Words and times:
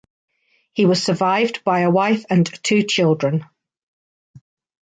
He 0.73 0.87
was 0.87 1.03
survived 1.03 1.63
by 1.63 1.81
a 1.81 1.91
wife 1.91 2.25
and 2.27 2.43
two 2.63 2.81
children. 2.81 3.45